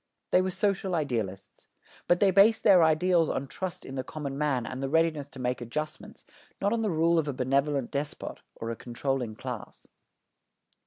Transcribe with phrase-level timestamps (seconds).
[0.31, 1.67] They were social idealists.
[2.07, 5.39] But they based their ideals on trust in the common man and the readiness to
[5.39, 6.25] make adjustments,
[6.59, 9.85] not on the rule of a benevolent despot or a controlling class.